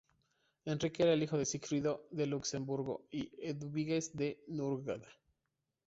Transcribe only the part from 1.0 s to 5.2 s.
era hijo de Sigfrido de Luxemburgo y Eduviges de Nordgau.